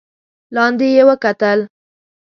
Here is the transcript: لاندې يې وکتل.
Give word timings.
لاندې 0.55 0.87
يې 0.95 1.03
وکتل. 1.09 1.59